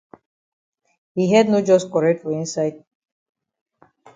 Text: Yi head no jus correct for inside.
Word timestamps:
Yi 1.15 1.23
head 1.31 1.47
no 1.49 1.59
jus 1.67 1.83
correct 1.93 2.19
for 2.23 2.31
inside. 2.41 2.75